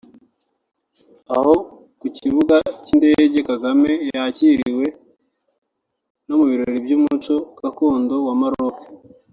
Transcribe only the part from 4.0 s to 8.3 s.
yakiriwe no mu birori by’umuco gakondo